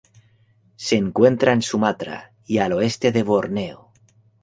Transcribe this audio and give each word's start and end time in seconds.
Se 0.77 0.95
encuentra 0.95 1.53
en 1.53 1.61
Sumatra 1.61 2.31
y 2.47 2.57
al 2.57 2.73
oeste 2.73 3.11
de 3.11 3.21
Borneo. 3.21 3.91